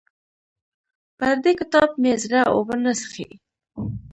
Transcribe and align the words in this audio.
پر 1.17 1.33
دې 1.43 1.51
کتاب 1.59 1.89
مې 2.01 2.13
زړه 2.23 2.41
اوبه 2.53 2.75
نه 2.83 2.91
څښي. 2.99 3.27